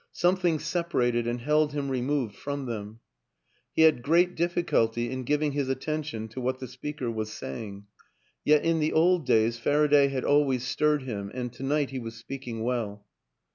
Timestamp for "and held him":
1.27-1.87